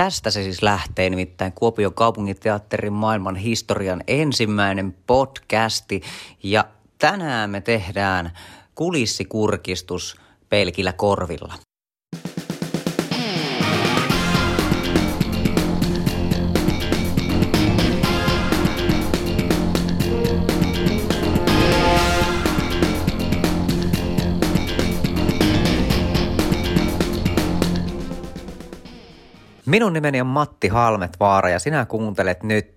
[0.00, 6.02] Tästä se siis lähtee, nimittäin Kuopion kaupunginteatterin maailman historian ensimmäinen podcasti.
[6.42, 6.64] Ja
[6.98, 8.38] tänään me tehdään
[8.74, 10.16] kulissikurkistus
[10.48, 11.54] pelkillä korvilla.
[29.70, 32.74] Minun nimeni on Matti Halmetvaara ja sinä kuuntelet nyt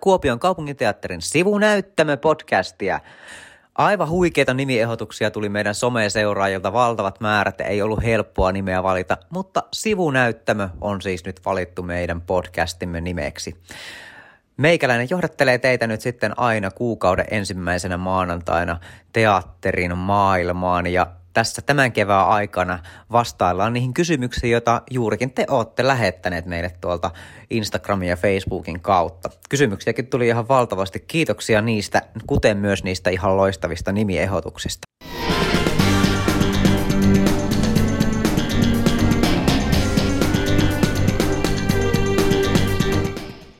[0.00, 3.00] Kuopion kaupunginteatterin sivunäyttämö-podcastia.
[3.74, 10.68] Aivan huikeita nimiehdotuksia tuli meidän some-seuraajilta valtavat määrät, ei ollut helppoa nimeä valita, mutta sivunäyttämö
[10.80, 13.56] on siis nyt valittu meidän podcastimme nimeksi.
[14.56, 18.80] Meikäläinen johdattelee teitä nyt sitten aina kuukauden ensimmäisenä maanantaina
[19.12, 22.78] teatterin maailmaan ja tässä tämän kevään aikana
[23.12, 27.10] vastaillaan niihin kysymyksiin, joita juurikin te olette lähettäneet meille tuolta
[27.50, 29.30] Instagramin ja Facebookin kautta.
[29.48, 31.00] Kysymyksiäkin tuli ihan valtavasti.
[31.00, 34.84] Kiitoksia niistä, kuten myös niistä ihan loistavista nimiehdotuksista.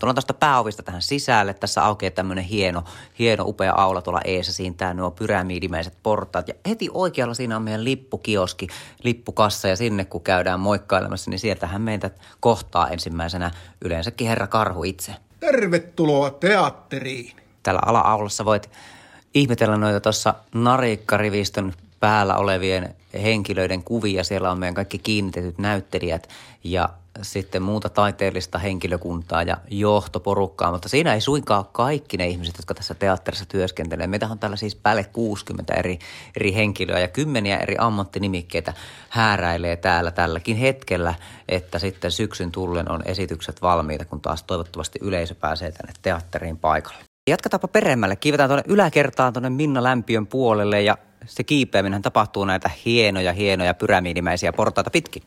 [0.04, 1.54] Tullaan tuosta pääovista tähän sisälle.
[1.54, 2.84] Tässä aukeaa tämmöinen hieno,
[3.18, 4.52] hieno, upea aula tuolla eessä.
[4.52, 6.48] Siinä tää nuo pyramiidimäiset portaat.
[6.48, 8.68] Ja heti oikealla siinä on meidän lippukioski,
[9.04, 9.68] lippukassa.
[9.68, 12.10] Ja sinne kun käydään moikkailemassa, niin sieltähän meitä
[12.40, 13.50] kohtaa ensimmäisenä
[13.84, 15.14] yleensäkin herra Karhu itse.
[15.40, 17.36] Tervetuloa teatteriin.
[17.62, 18.70] Täällä ala-aulassa voit
[19.34, 24.24] ihmetellä noita tuossa narikkarivistön päällä olevien henkilöiden kuvia.
[24.24, 26.28] Siellä on meidän kaikki kiinnitetyt näyttelijät
[26.64, 26.88] ja
[27.22, 32.94] sitten muuta taiteellista henkilökuntaa ja johtoporukkaa, mutta siinä ei suinkaan kaikki ne ihmiset, jotka tässä
[32.94, 34.06] teatterissa työskentelee.
[34.06, 35.98] Meitä on täällä siis päälle 60 eri,
[36.36, 38.72] eri henkilöä ja kymmeniä eri ammattinimikkeitä
[39.08, 41.14] hääräilee täällä tälläkin hetkellä,
[41.48, 47.04] että sitten syksyn tullen on esitykset valmiita, kun taas toivottavasti yleisö pääsee tänne teatteriin paikalle.
[47.30, 48.16] Jatketaanpa peremmälle.
[48.16, 54.52] Kiivetään tuonne yläkertaan tuonne Minna Lämpiön puolelle ja se kiipeäminen tapahtuu näitä hienoja, hienoja pyramidimäisiä
[54.52, 55.22] portaita pitkin.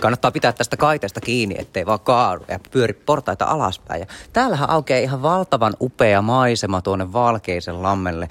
[0.00, 4.00] Kannattaa pitää tästä kaiteesta kiinni, ettei vaan kaadu ja pyöri portaita alaspäin.
[4.00, 8.28] Ja täällähän aukeaa ihan valtavan upea maisema tuonne Valkeisen lammelle.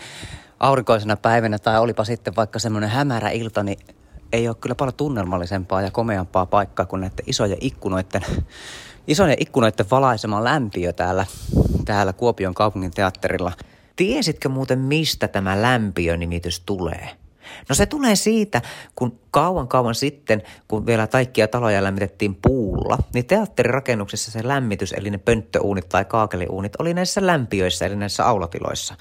[0.59, 3.79] Aurinkoisena päivänä tai olipa sitten vaikka semmoinen hämärä ilta, niin
[4.33, 8.21] ei ole kyllä paljon tunnelmallisempaa ja komeampaa paikkaa kuin näiden isojen ikkunoiden,
[9.07, 11.25] isojen ikkunoiden valaisema lämpiö täällä,
[11.85, 13.51] täällä Kuopion kaupungin teatterilla.
[13.95, 17.09] Tiesitkö muuten, mistä tämä lämpiö-nimitys tulee?
[17.69, 18.61] No se tulee siitä,
[18.95, 25.09] kun kauan kauan sitten, kun vielä kaikkia taloja lämmitettiin puulla, niin teatterirakennuksissa se lämmitys, eli
[25.09, 28.95] ne pönttöuunit tai kaakeliuunit, oli näissä lämpiöissä, eli näissä aulatiloissa.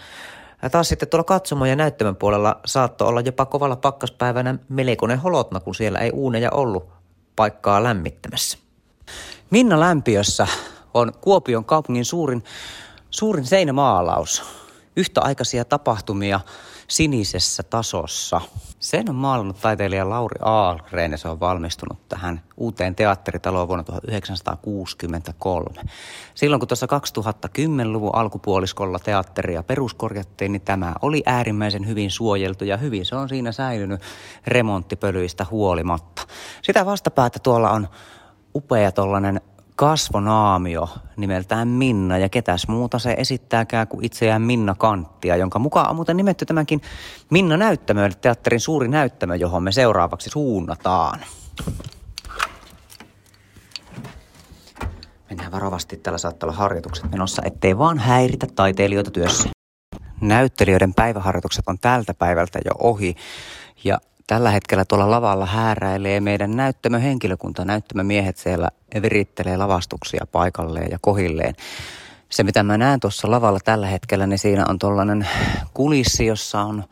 [0.62, 5.60] Ja taas sitten tuolla katsomo- ja näyttämön puolella saattoi olla jopa kovalla pakkaspäivänä melkoinen holotna,
[5.60, 6.88] kun siellä ei uuneja ollut
[7.36, 8.58] paikkaa lämmittämässä.
[9.50, 10.46] Minna Lämpiössä
[10.94, 12.44] on Kuopion kaupungin suurin,
[13.10, 14.42] suurin seinämaalaus.
[14.96, 16.40] Yhtäaikaisia tapahtumia–
[16.94, 18.40] sinisessä tasossa.
[18.78, 25.82] Sen on maalannut taiteilija Lauri Aalgren ja se on valmistunut tähän uuteen teatteritaloon vuonna 1963.
[26.34, 33.06] Silloin kun tuossa 2010-luvun alkupuoliskolla teatteria peruskorjattiin, niin tämä oli äärimmäisen hyvin suojeltu ja hyvin
[33.06, 34.00] se on siinä säilynyt
[34.46, 36.22] remonttipölyistä huolimatta.
[36.62, 37.88] Sitä vastapäätä tuolla on
[38.54, 39.40] upea tollanen
[39.76, 45.96] kasvonaamio nimeltään Minna ja ketäs muuta se esittääkään kuin itseään Minna Kanttia, jonka mukaan on
[45.96, 46.80] muuten nimetty tämänkin
[47.30, 51.20] Minna näyttämö, teatterin suuri näyttämö, johon me seuraavaksi suunnataan.
[55.30, 59.48] Mennään varovasti, täällä saattaa olla harjoitukset menossa, ettei vaan häiritä taiteilijoita työssä.
[60.20, 63.14] Näyttelijöiden päiväharjoitukset on tältä päivältä jo ohi
[63.84, 67.64] ja Tällä hetkellä tuolla lavalla hääräilee meidän näyttämö henkilökunta.
[67.64, 68.70] Näyttämömiehet siellä
[69.02, 71.54] virittelee lavastuksia paikalleen ja kohilleen.
[72.28, 75.28] Se mitä mä näen tuossa lavalla tällä hetkellä, niin siinä on tuollainen
[75.74, 76.84] kulissi, jossa on,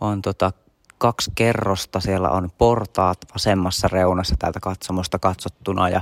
[0.00, 0.52] on tota
[0.98, 2.00] kaksi kerrosta.
[2.00, 6.00] Siellä on portaat vasemmassa reunassa täältä katsomosta katsottuna ja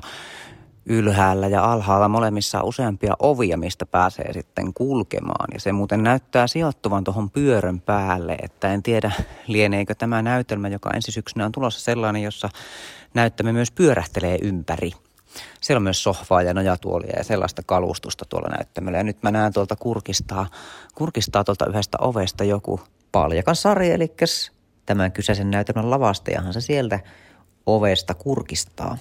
[0.89, 5.49] ylhäällä ja alhaalla molemmissa on useampia ovia, mistä pääsee sitten kulkemaan.
[5.55, 9.13] Ja se muuten näyttää sijoittuvan tuohon pyörön päälle, että en tiedä
[9.47, 12.49] lieneekö tämä näytelmä, joka ensi syksynä on tulossa sellainen, jossa
[13.15, 14.93] näyttämme myös pyörähtelee ympäri.
[15.61, 18.99] Siellä on myös sohvaa ja nojatuolia ja sellaista kalustusta tuolla näyttämällä.
[18.99, 20.47] Ja nyt mä näen tuolta kurkistaa,
[20.95, 22.81] kurkistaa tuolta yhdestä ovesta joku
[23.13, 24.15] paljakan sari, eli
[24.87, 27.01] tämän kyseisen näytelmän lavastajahan se sieltä
[27.67, 28.99] ovesta kurkistaa.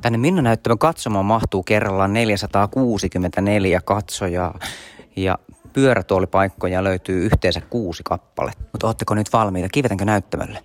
[0.00, 4.58] Tänne Minna näyttämään katsomaan mahtuu kerrallaan 464 katsojaa
[5.16, 5.38] ja
[5.72, 8.52] pyörätuolipaikkoja löytyy yhteensä kuusi kappale.
[8.72, 9.68] Mutta ootteko nyt valmiita?
[9.68, 10.62] Kiivetänkö näyttämölle?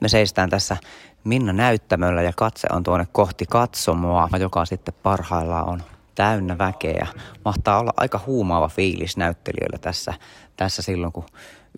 [0.00, 0.76] Me seistään tässä
[1.24, 5.82] Minna näyttämöllä ja katse on tuonne kohti katsomoa, joka sitten parhaillaan on
[6.18, 7.06] täynnä väkeä.
[7.44, 10.14] Mahtaa olla aika huumaava fiilis näyttelijöillä tässä,
[10.56, 11.24] tässä silloin, kun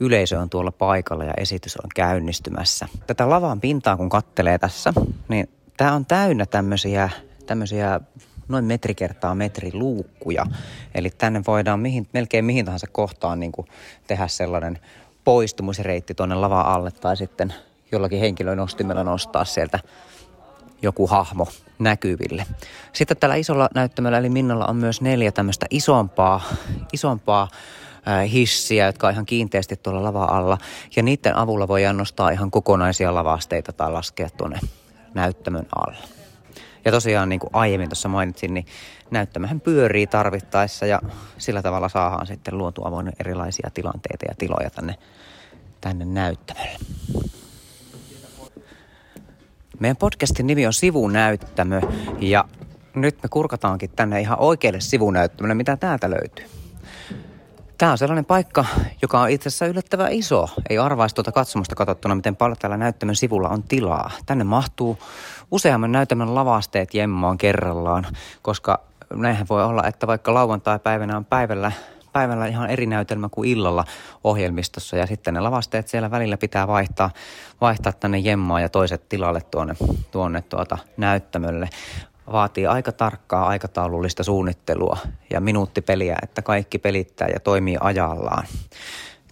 [0.01, 2.89] yleisö on tuolla paikalla ja esitys on käynnistymässä.
[3.07, 4.93] Tätä lavan pintaa kun kattelee tässä,
[5.29, 7.11] niin tämä on täynnä tämmöisiä,
[7.47, 8.01] tämmöisiä
[8.49, 10.47] noin metri kertaa metri luukkuja.
[10.95, 13.67] Eli tänne voidaan mihin, melkein mihin tahansa kohtaan niin kuin
[14.07, 14.79] tehdä sellainen
[15.25, 17.55] poistumisreitti tuonne lava alle tai sitten
[17.93, 19.79] jollakin henkilönostimella nostaa sieltä
[20.83, 21.47] joku hahmo
[21.79, 22.47] näkyville.
[22.93, 26.41] Sitten tällä isolla näyttämällä eli Minnalla on myös neljä tämmöistä isompaa,
[26.93, 27.49] isompaa
[28.33, 30.59] hissiä, jotka on ihan kiinteästi tuolla lava alla.
[30.97, 34.61] Ja niiden avulla voi nostaa ihan kokonaisia lavasteita tai laskea tuonne
[35.15, 35.99] näyttämön alla.
[36.85, 38.67] Ja tosiaan niin kuin aiemmin tuossa mainitsin, niin
[39.11, 41.01] näyttämähän pyörii tarvittaessa ja
[41.39, 44.95] sillä tavalla saadaan sitten luotua erilaisia tilanteita ja tiloja tänne,
[45.81, 46.79] tänne näyttämölle.
[49.81, 51.81] Meidän podcastin nimi on Sivunäyttämö
[52.19, 52.45] ja
[52.95, 56.45] nyt me kurkataankin tänne ihan oikealle sivunäyttämölle, mitä täältä löytyy.
[57.79, 58.65] Tämä on sellainen paikka,
[59.03, 60.49] joka on itse asiassa yllättävän iso.
[60.71, 64.11] Ei arvaisi tuota katsomusta katsottuna, miten paljon täällä näyttämön sivulla on tilaa.
[64.27, 64.99] Tänne mahtuu
[65.51, 68.07] useamman näyttämön lavasteet jemmaan kerrallaan,
[68.43, 68.81] koska
[69.15, 71.73] näinhän voi olla, että vaikka lauantai-päivänä on päivällä
[72.13, 73.85] päivällä ihan eri näytelmä kuin illalla
[74.25, 77.11] ohjelmistossa ja sitten ne lavasteet siellä välillä pitää vaihtaa,
[77.61, 79.75] vaihtaa tänne jemmaan ja toiset tilalle tuonne,
[80.11, 81.69] tuonne tuota näyttämölle.
[82.33, 84.97] Vaatii aika tarkkaa aikataulullista suunnittelua
[85.31, 88.45] ja minuuttipeliä, että kaikki pelittää ja toimii ajallaan.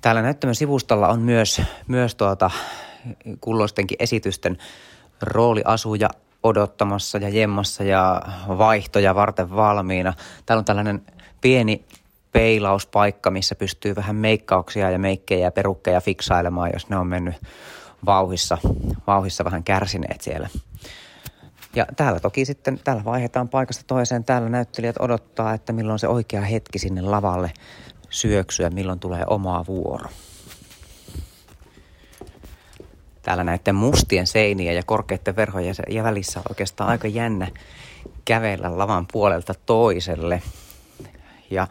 [0.00, 2.50] Täällä näyttämön sivustolla on myös, myös tuota,
[3.40, 4.58] kulloistenkin esitysten
[5.22, 6.08] rooliasuja
[6.42, 10.14] odottamassa ja jemmassa ja vaihtoja varten valmiina.
[10.46, 11.02] Täällä on tällainen
[11.40, 11.84] pieni
[12.38, 17.34] peilauspaikka, missä pystyy vähän meikkauksia ja meikkejä ja perukkeja fiksailemaan, jos ne on mennyt
[18.06, 18.58] vauhissa,
[19.06, 20.48] vauhissa vähän kärsineet siellä.
[21.74, 24.24] Ja täällä toki sitten, täällä vaihdetaan paikasta toiseen.
[24.24, 27.50] Täällä näyttelijät odottaa, että milloin se oikea hetki sinne lavalle
[28.10, 30.08] syöksyä, milloin tulee oma vuoro.
[33.22, 37.48] Täällä näiden mustien seinien ja korkeiden verhojen ja välissä on oikeastaan aika jännä
[38.24, 40.42] kävellä lavan puolelta toiselle.
[41.50, 41.68] Ja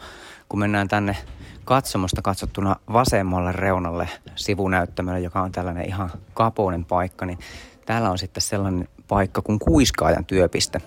[0.49, 1.17] kun mennään tänne
[1.65, 7.39] katsomosta katsottuna vasemmalle reunalle sivunäyttämölle, joka on tällainen ihan kapoinen paikka, niin
[7.85, 10.81] täällä on sitten sellainen paikka kuin kuiskaajan työpiste.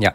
[0.00, 0.12] Ja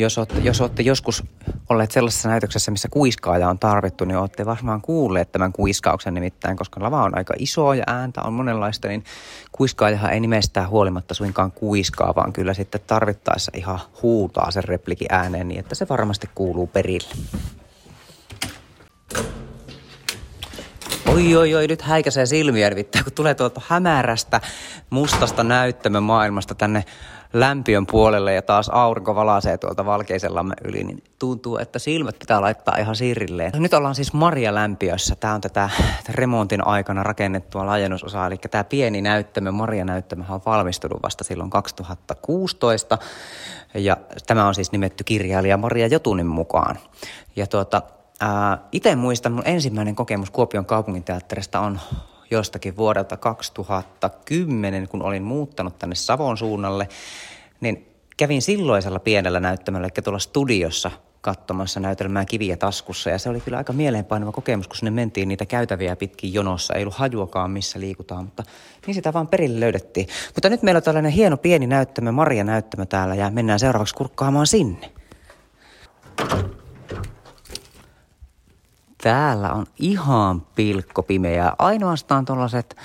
[0.00, 1.24] jos olette, jos olette joskus
[1.68, 6.82] olleet sellaisessa näytöksessä, missä kuiskaaja on tarvittu, niin olette varmaan kuulleet tämän kuiskauksen nimittäin, koska
[6.82, 9.04] lava on aika iso ja ääntä on monenlaista, niin
[9.52, 15.48] kuiskaajahan ei nimestään huolimatta suinkaan kuiskaa, vaan kyllä sitten tarvittaessa ihan huutaa sen replikin ääneen
[15.48, 17.08] niin, että se varmasti kuuluu perille.
[21.06, 22.70] Oi, oi, oi, nyt häikäisee silmiä,
[23.04, 24.40] kun tulee tuolta hämärästä,
[24.90, 26.84] mustasta näyttämö maailmasta tänne
[27.32, 32.76] lämpiön puolelle ja taas aurinko valaisee tuolta valkeisellamme yli, niin tuntuu, että silmät pitää laittaa
[32.78, 33.52] ihan sirilleen.
[33.56, 35.16] Nyt ollaan siis Maria lämpiössä.
[35.16, 35.70] Tämä on tätä
[36.08, 42.98] remontin aikana rakennettua laajennusosaa, eli tämä pieni näyttämö, Maria näyttämö on valmistunut vasta silloin 2016.
[43.74, 46.78] Ja tämä on siis nimetty kirjailija Maria Jotunin mukaan.
[47.36, 47.82] Ja tuota,
[48.72, 51.80] itse muistan, mun ensimmäinen kokemus Kuopion kaupunginteatterista on
[52.30, 56.88] jostakin vuodelta 2010, kun olin muuttanut tänne Savon suunnalle,
[57.60, 63.10] niin kävin silloisella pienellä näyttämällä, eli tuolla studiossa katsomassa näytelmää kiviä taskussa.
[63.10, 66.74] Ja se oli kyllä aika mieleenpainava kokemus, kun sinne mentiin niitä käytäviä pitkin jonossa.
[66.74, 68.42] Ei ollut hajuakaan, missä liikutaan, mutta
[68.86, 70.08] niin sitä vaan perille löydettiin.
[70.34, 74.46] Mutta nyt meillä on tällainen hieno pieni näyttämö, Maria näyttämö täällä ja mennään seuraavaksi kurkkaamaan
[74.46, 74.90] sinne.
[79.02, 81.54] Täällä on ihan pilkkopimeää.
[81.58, 82.76] Ainoastaan tuollaiset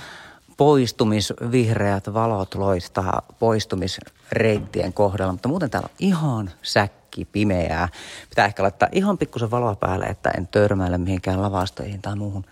[0.57, 7.89] poistumisvihreät valot loistaa poistumisreittien kohdalla, mutta muuten täällä on ihan säkki pimeää.
[8.29, 12.45] Pitää ehkä laittaa ihan pikkusen valoa päälle, että en törmäile mihinkään lavastoihin tai muuhun,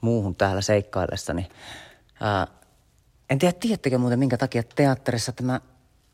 [0.00, 1.48] muuhun täällä seikkaillessani.
[2.20, 2.46] Ää,
[3.30, 5.60] en tiedä, tiedättekö muuten minkä takia teatterissa tämä,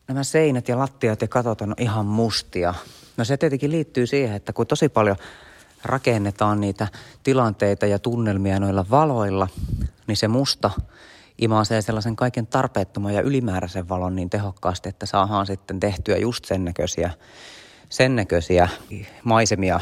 [0.07, 2.73] nämä seinät ja lattiat ja katot on ihan mustia.
[3.17, 5.15] No se tietenkin liittyy siihen, että kun tosi paljon–
[5.83, 6.87] rakennetaan niitä
[7.23, 9.47] tilanteita ja tunnelmia noilla valoilla,
[10.07, 10.71] niin se musta
[11.37, 16.65] imaisee sellaisen kaiken tarpeettoman ja ylimääräisen valon niin tehokkaasti, että saadaan sitten tehtyä just sen
[16.65, 17.11] näköisiä,
[17.89, 18.69] sen näköisiä
[19.23, 19.79] maisemia,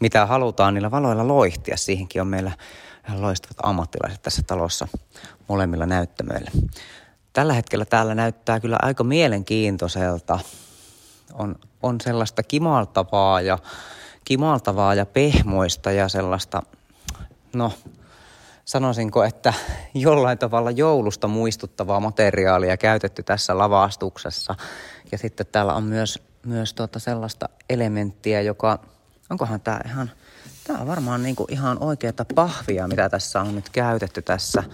[0.00, 1.76] mitä halutaan niillä valoilla loihtia.
[1.76, 2.52] Siihenkin on meillä
[3.14, 4.88] loistavat ammattilaiset tässä talossa
[5.48, 6.50] molemmilla näyttämöillä.
[7.32, 10.38] Tällä hetkellä täällä näyttää kyllä aika mielenkiintoiselta.
[11.34, 13.58] On, on sellaista kimaltavaa ja
[14.26, 16.62] kimaltavaa ja pehmoista ja sellaista,
[17.54, 17.72] no
[18.64, 19.54] sanoisinko, että
[19.94, 24.54] jollain tavalla joulusta muistuttavaa materiaalia käytetty tässä lavastuksessa.
[25.12, 28.78] Ja sitten täällä on myös, myös tuota sellaista elementtiä, joka,
[29.30, 30.10] onkohan tämä ihan,
[30.66, 34.64] tämä on varmaan niinku ihan oikeata pahvia, mitä tässä on nyt käytetty tässä,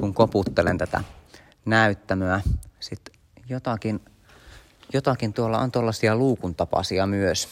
[0.00, 1.00] kun koputtelen tätä
[1.64, 2.40] näyttämöä.
[2.80, 3.14] Sitten
[3.48, 4.00] jotakin,
[4.92, 7.48] jotakin tuolla on tuollaisia luukun tapaisia myös.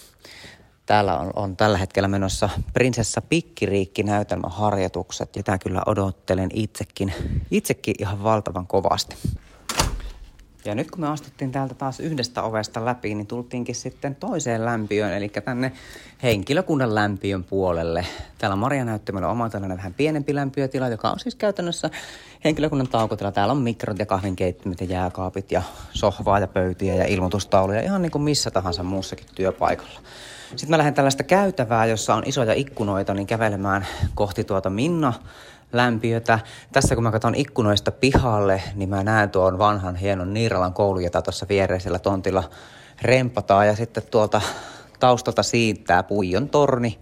[0.87, 7.13] Täällä on, on tällä hetkellä menossa Prinsessa Pikkiriikki näytelmäharjoitukset, jota kyllä odottelen itsekin,
[7.51, 9.17] itsekin ihan valtavan kovasti.
[10.67, 15.13] Ja nyt kun me astuttiin täältä taas yhdestä ovesta läpi, niin tultiinkin sitten toiseen lämpiöön,
[15.13, 15.73] eli tänne
[16.23, 18.07] henkilökunnan lämpiön puolelle.
[18.39, 21.91] Täällä Maria näyttämällä oma tällainen vähän pienempi lämpiötila, joka on siis käytännössä
[22.45, 23.33] henkilökunnan taukotila.
[23.33, 28.13] Täällä on mikrot ja kahvinkeittimet ja jääkaapit ja sohvaa ja pöytiä ja ilmoitustauluja, ihan niin
[28.13, 30.01] kuin missä tahansa muussakin työpaikalla.
[30.51, 35.13] Sitten mä lähden tällaista käytävää, jossa on isoja ikkunoita, niin kävelemään kohti tuota Minna
[35.77, 36.39] lämpiötä.
[36.73, 41.23] Tässä kun mä katson ikkunoista pihalle, niin mä näen tuon vanhan hienon Niiralan koulun, jota
[41.23, 42.45] tuossa viereisellä tontilla
[43.03, 43.67] rempataan.
[43.67, 44.41] Ja sitten tuolta
[45.01, 46.99] taustalta siittää Puijon torni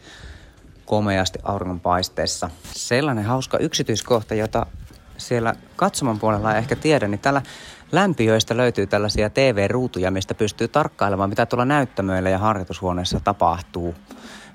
[0.85, 2.51] komeasti auringonpaisteessa.
[2.73, 4.67] Sellainen hauska yksityiskohta, jota
[5.17, 7.43] siellä katsoman puolella ei ehkä tiedä, niin täällä
[7.95, 13.95] lämpiöistä löytyy tällaisia TV-ruutuja, mistä pystyy tarkkailemaan, mitä tuolla näyttämöillä ja harjoitushuoneessa tapahtuu.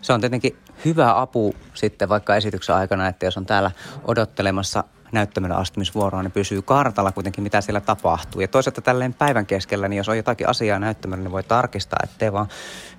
[0.02, 3.72] Se on tietenkin hyvä apu sitten vaikka esityksen aikana, että jos on täällä
[4.04, 8.42] odottelemassa näyttämöllä astumisvuoroa, niin pysyy kartalla kuitenkin, mitä siellä tapahtuu.
[8.42, 12.34] Ja toisaalta tälleen päivän keskellä, niin jos on jotakin asiaa näyttämällä, niin voi tarkistaa, ettei
[12.34, 12.48] vaan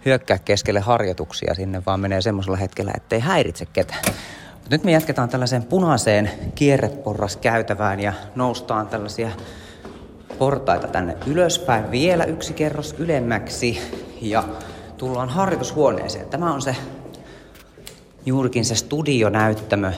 [0.05, 4.03] hyökkää keskelle harjoituksia sinne, vaan menee semmoisella hetkellä, ettei häiritse ketään.
[4.55, 9.31] Mutta nyt me jatketaan tällaiseen punaiseen kierreporras käytävään ja noustaan tällaisia
[10.41, 13.79] portaita tänne ylöspäin vielä yksi kerros ylemmäksi
[14.21, 14.45] ja
[14.97, 16.29] tullaan harjoitushuoneeseen.
[16.29, 16.77] Tämä on se
[18.27, 19.93] juurikin se studionäyttämö,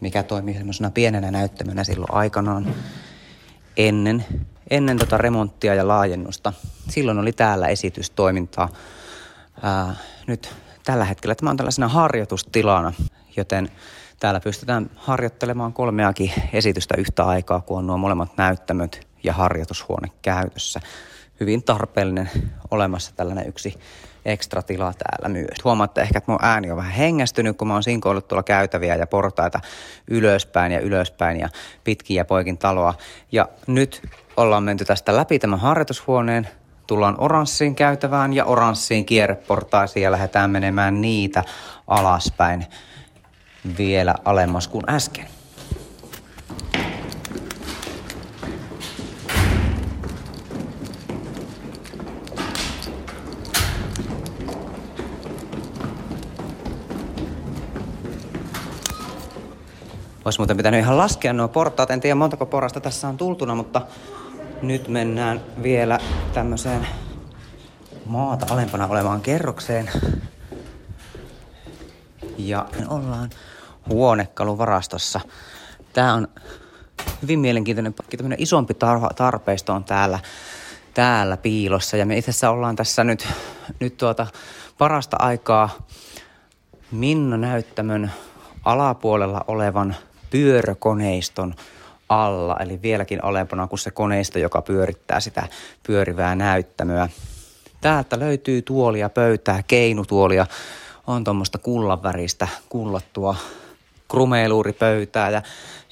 [0.00, 2.74] mikä toimii semmoisena pienenä näyttämönä silloin aikanaan
[3.76, 4.24] ennen,
[4.70, 6.52] ennen tota remonttia ja laajennusta.
[6.88, 8.68] Silloin oli täällä esitystoimintaa.
[9.62, 9.94] Ää,
[10.26, 10.54] nyt
[10.84, 12.92] tällä hetkellä tämä on tällaisena harjoitustilana,
[13.36, 13.68] joten
[14.20, 20.80] täällä pystytään harjoittelemaan kolmeakin esitystä yhtä aikaa, kun on nuo molemmat näyttämöt ja harjoitushuone käytössä.
[21.40, 22.30] Hyvin tarpeellinen
[22.70, 23.78] olemassa tällainen yksi
[24.24, 25.64] ekstra tila täällä myös.
[25.64, 29.06] Huomaatte ehkä, että mun ääni on vähän hengästynyt, kun mä oon sinkoillut tuolla käytäviä ja
[29.06, 29.60] portaita
[30.10, 31.48] ylöspäin ja ylöspäin ja
[31.84, 32.94] pitkin ja poikin taloa.
[33.32, 34.02] Ja nyt
[34.36, 36.48] ollaan menty tästä läpi tämän harjoitushuoneen,
[36.86, 41.44] tullaan oranssiin käytävään ja oranssiin kierreportaisiin ja lähdetään menemään niitä
[41.86, 42.66] alaspäin
[43.78, 45.35] vielä alemmas kuin äsken.
[60.26, 61.90] Olisi muuten pitänyt ihan laskea nuo portaat.
[61.90, 63.82] En tiedä montako porrasta tässä on tultuna, mutta
[64.62, 65.98] nyt mennään vielä
[66.34, 66.86] tämmöiseen
[68.06, 69.90] maata alempana olevaan kerrokseen.
[72.38, 73.30] Ja ollaan
[73.88, 75.20] huonekaluvarastossa.
[75.92, 76.28] Tää on
[77.22, 80.18] hyvin mielenkiintoinen tämmöinen isompi tar- tarpeisto on täällä,
[80.94, 81.96] täällä piilossa.
[81.96, 83.28] Ja me itse asiassa ollaan tässä nyt,
[83.80, 84.26] nyt tuota
[84.78, 85.70] parasta aikaa
[86.90, 88.12] Minna näyttämön
[88.64, 89.96] alapuolella olevan
[90.30, 91.54] pyörökoneiston
[92.08, 95.48] alla, eli vieläkin alempana kuin se koneisto, joka pyörittää sitä
[95.86, 97.08] pyörivää näyttämöä.
[97.80, 100.46] Täältä löytyy tuolia, pöytää, keinutuolia,
[101.06, 103.36] on tuommoista kullanväristä kullattua
[104.08, 105.42] krumeluuripöytää ja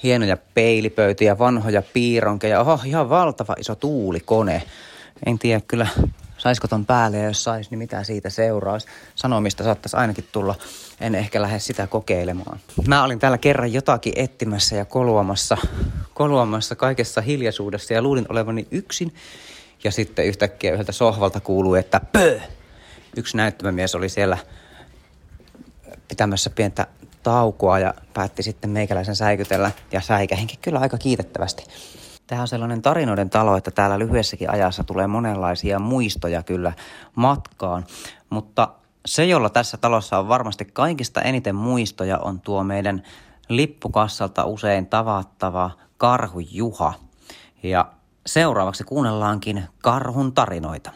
[0.03, 2.61] hienoja peilipöytiä, vanhoja piironkeja.
[2.61, 4.63] Oho, ihan valtava iso tuulikone.
[5.25, 5.87] En tiedä kyllä,
[6.45, 8.87] saisiko ton päälle ja jos sais, niin mitä siitä seuraisi.
[9.15, 10.55] Sanomista saattaisi ainakin tulla.
[11.01, 12.59] En ehkä lähde sitä kokeilemaan.
[12.87, 15.57] Mä olin täällä kerran jotakin etsimässä ja koluamassa,
[16.13, 19.15] koluamassa kaikessa hiljaisuudessa ja luulin olevani yksin.
[19.83, 22.39] Ja sitten yhtäkkiä yhdeltä sohvalta kuului, että pö!
[23.17, 24.37] Yksi näyttämämies oli siellä
[26.07, 26.87] pitämässä pientä
[27.23, 31.63] taukoa ja päätti sitten meikäläisen säikytellä ja säikähinkin kyllä aika kiitettävästi.
[32.27, 36.73] Tämä on sellainen tarinoiden talo, että täällä lyhyessäkin ajassa tulee monenlaisia muistoja kyllä
[37.15, 37.85] matkaan,
[38.29, 38.67] mutta
[39.05, 43.03] se, jolla tässä talossa on varmasti kaikista eniten muistoja, on tuo meidän
[43.49, 46.93] lippukassalta usein tavattava Karhu Juha.
[47.63, 47.91] Ja
[48.25, 50.91] seuraavaksi kuunnellaankin Karhun tarinoita.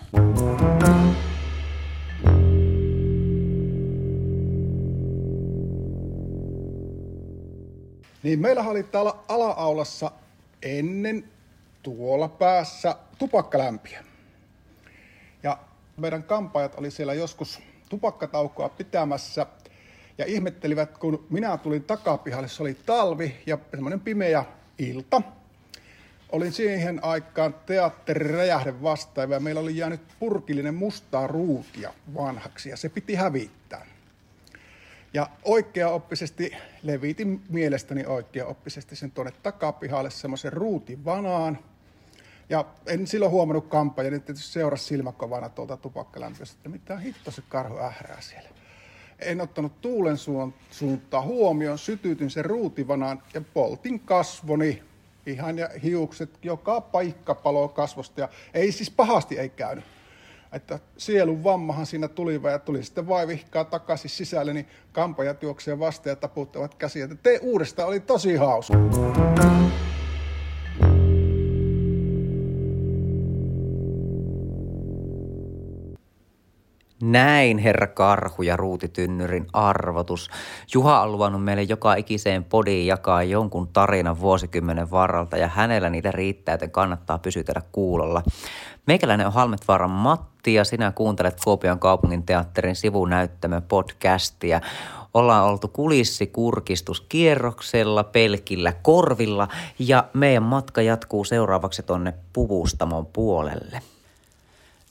[8.24, 10.12] Niin meillä oli täällä ala-aulassa
[10.62, 11.30] ennen
[11.84, 14.04] tuolla päässä tupakkalämpiä.
[15.44, 15.58] Ja
[15.98, 19.46] meidän kampaajat oli siellä joskus tupakkataukoa pitämässä.
[20.18, 24.46] ja ihmettelivät, kun minä tulin takapihalle, se oli talvi ja semmoinen pimeä
[24.78, 25.22] ilta.
[26.32, 32.90] Olin siihen aikaan teatteriräjähde vastaava ja meillä oli jäänyt purkillinen mustaa ruutia vanhaksi ja se
[32.90, 33.86] piti hävittää.
[35.14, 36.52] Ja oikeaoppisesti
[36.84, 41.60] levitin mielestäni oikeaoppisesti sen tuonne takapihalle semmoisen ruutivanaan.
[42.50, 47.42] Ja en silloin huomannut kampaajan, niin tietysti seurasi silmäkovana tuolta tupakkalämpöstä, että mitä hitto se
[47.50, 48.50] karhu ährää siellä.
[49.20, 50.18] En ottanut tuulen
[50.72, 54.84] suuntaa huomioon, sytytin sen ruutivanaan ja poltin kasvoni.
[55.26, 59.86] Ihan ja hiukset, joka paikka palo kasvosta ja ei siis pahasti ei käynyt
[60.52, 66.10] että sielun vammahan siinä tuli ja tuli sitten vaivihkaa takaisin sisälle, niin kampajat juoksee vasta
[66.10, 67.08] ja taputtavat käsiä.
[67.24, 68.78] Te uudestaan oli tosi hauska.
[77.02, 80.30] Näin, herra Karhu ja Ruutitynnyrin arvotus.
[80.74, 86.12] Juha on luvannut meille joka ikiseen podiin jakaa jonkun tarinan vuosikymmenen varalta ja hänellä niitä
[86.12, 88.24] riittää, joten kannattaa pysytellä kuulolla.
[88.88, 94.62] Meikäläinen on Halmetvaaran Matti ja sinä kuuntelet Kuopion kaupungin teatterin sivunäyttämö podcastia.
[95.14, 99.48] Ollaan oltu kulissikurkistuskierroksella pelkillä korvilla
[99.80, 103.82] ja meidän matka jatkuu seuraavaksi tonne puvustamon puolelle.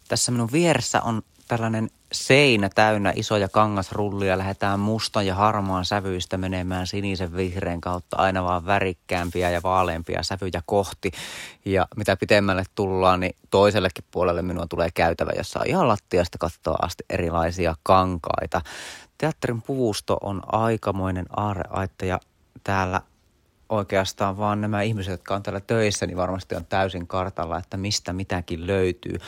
[0.08, 4.38] Tässä minun vieressä on tällainen seinä täynnä isoja kangasrullia.
[4.38, 10.62] Lähdetään mustan ja harmaan sävyistä menemään sinisen vihreän kautta aina vaan värikkäämpiä ja vaaleampia sävyjä
[10.66, 11.10] kohti.
[11.64, 16.76] Ja mitä pitemmälle tullaan, niin toisellekin puolelle minua tulee käytävä, jossa on ihan lattiasta katsoa
[16.82, 18.60] asti erilaisia kankaita.
[19.18, 22.20] Teatterin puvusto on aikamoinen aareaitta ja
[22.64, 23.00] täällä
[23.68, 28.12] oikeastaan vaan nämä ihmiset, jotka on täällä töissä, niin varmasti on täysin kartalla, että mistä
[28.12, 29.18] mitäkin löytyy.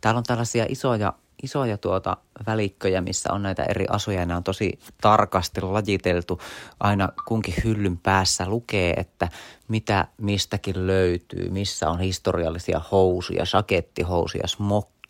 [0.00, 2.16] Täällä on tällaisia isoja isoja tuota
[2.46, 4.26] välikköjä, missä on näitä eri asuja.
[4.26, 6.40] Nämä on tosi tarkasti lajiteltu.
[6.80, 9.28] Aina kunkin hyllyn päässä lukee, että
[9.68, 14.46] mitä mistäkin löytyy, missä on historiallisia housuja, sakettihousuja,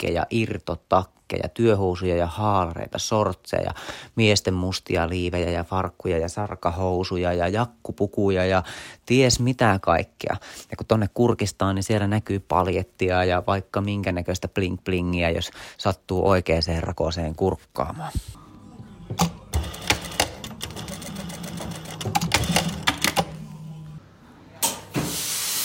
[0.01, 3.75] smokkeja, irtotakkeja työhousuja ja haalareita, sortseja,
[4.17, 8.63] miesten mustia liivejä ja farkkuja ja sarkahousuja ja jakkupukuja ja
[9.07, 10.37] ties mitä kaikkea.
[10.71, 15.51] Ja kun tonne kurkistaan, niin siellä näkyy paljettia ja vaikka minkä näköistä bling blingiä, jos
[15.79, 18.13] sattuu oikeaan rakoseen kurkkaamaan.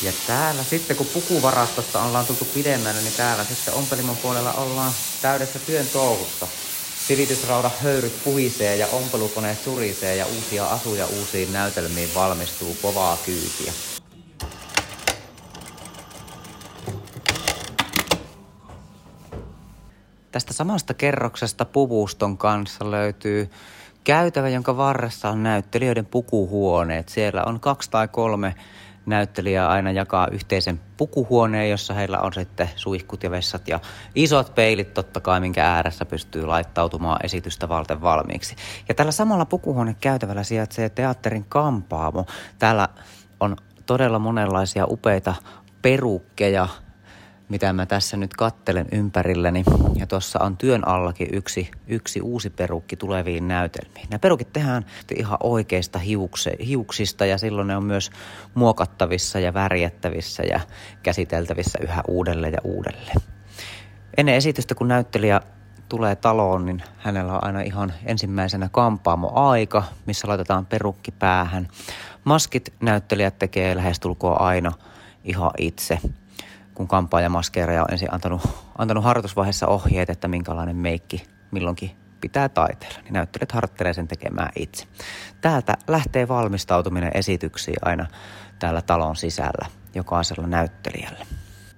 [0.06, 4.91] Ja täällä sitten, kun pukuvarastosta ollaan tultu pidemmälle, niin täällä sitten ompelimon puolella ollaan
[5.22, 6.48] täydessä työn touhussa.
[7.08, 13.74] Silitysrauda höyryt puhisee ja ompelukoneet surisee ja uusia asuja uusiin näytelmiin valmistuu kovaa kyytiä.
[20.32, 23.50] Tästä samasta kerroksesta puvuston kanssa löytyy
[24.04, 27.10] käytävä, jonka varressa on näyttelijöiden pukuhuoneet.
[27.10, 28.56] Siellä on kaksi tai kolme
[29.06, 33.80] näyttelijä aina jakaa yhteisen pukuhuoneen, jossa heillä on sitten suihkut ja vessat ja
[34.15, 38.56] isot peilit totta kai, minkä ääressä pystyy laittautumaan esitystä valten valmiiksi.
[38.89, 42.26] Ja tällä samalla pukuhuonekäytävällä sijaitsee teatterin kampaamo.
[42.60, 42.89] Täällä
[43.39, 45.36] on todella monenlaisia upeita
[45.82, 46.68] perukkeja,
[47.50, 49.64] mitä mä tässä nyt kattelen ympärilläni.
[49.96, 54.08] Ja tuossa on työn allakin yksi, yksi uusi perukki tuleviin näytelmiin.
[54.10, 58.12] Nämä perukit tehdään ihan oikeista hiukse, hiuksista ja silloin ne on myös
[58.54, 60.60] muokattavissa ja värjättävissä ja
[61.04, 63.18] käsiteltävissä yhä uudelleen ja uudelleen.
[64.18, 65.42] Ennen esitystä, kun näyttelijä
[65.90, 71.68] tulee taloon, niin hänellä on aina ihan ensimmäisenä kampaamo aika, missä laitetaan perukki päähän.
[72.24, 74.72] Maskit näyttelijät tekee lähestulkoon aina
[75.24, 76.00] ihan itse
[76.76, 78.42] kun kampaaja maskeeraja on ensin antanut,
[78.78, 84.86] antanut harjoitusvaiheessa ohjeet, että minkälainen meikki milloinkin pitää taiteella, niin näyttelijät harjoittelee sen tekemään itse.
[85.42, 88.06] Täältä lähtee valmistautuminen esityksiin aina
[88.60, 91.26] täällä talon sisällä jokaisella näyttelijällä.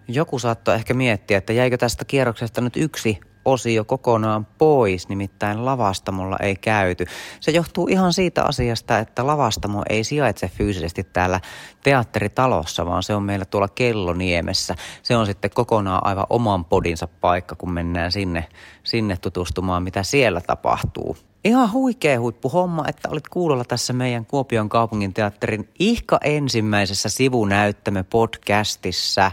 [0.07, 6.37] Joku saattoi ehkä miettiä, että jäikö tästä kierroksesta nyt yksi osio kokonaan pois, nimittäin lavastamolla
[6.41, 7.05] ei käyty.
[7.39, 11.41] Se johtuu ihan siitä asiasta, että lavastamo ei sijaitse fyysisesti täällä
[11.83, 14.75] teatteritalossa, vaan se on meillä tuolla Kelloniemessä.
[15.03, 18.45] Se on sitten kokonaan aivan oman podinsa paikka, kun mennään sinne,
[18.83, 21.17] sinne tutustumaan, mitä siellä tapahtuu.
[21.43, 28.03] Ihan huikea huippu homma, että olit kuulolla tässä meidän Kuopion kaupungin teatterin ihka ensimmäisessä sivunäyttämö
[28.03, 29.31] podcastissa.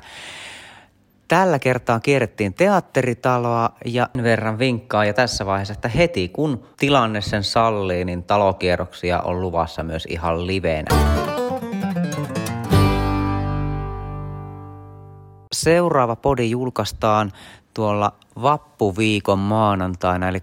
[1.29, 7.45] Tällä kertaa kierrettiin teatteritaloa ja verran vinkkaa ja tässä vaiheessa, että heti kun tilanne sen
[7.45, 10.97] sallii, niin talokierroksia on luvassa myös ihan livenä.
[15.55, 17.33] Seuraava podi julkaistaan
[17.75, 20.43] tuolla vappuviikon maanantaina eli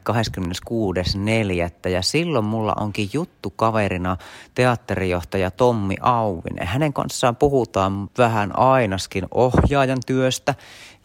[1.86, 1.90] 26.4.
[1.90, 4.18] ja silloin mulla onkin juttu kaverina
[4.56, 6.68] teatterijohtaja Tommi Auvinen.
[6.68, 10.56] Hänen kanssaan puhutaan vähän ainaskin ohjaajan työstä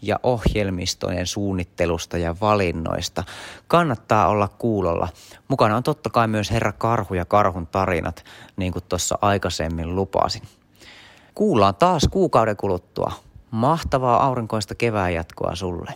[0.02, 3.24] ja ohjelmistojen suunnittelusta ja valinnoista.
[3.68, 5.08] Kannattaa olla kuulolla.
[5.48, 8.24] Mukana on totta kai myös Herra Karhu ja Karhun tarinat,
[8.56, 10.42] niin kuin tuossa aikaisemmin lupasin.
[11.34, 13.12] Kuullaan taas kuukauden kuluttua.
[13.50, 15.94] Mahtavaa aurinkoista kevään jatkoa sulle.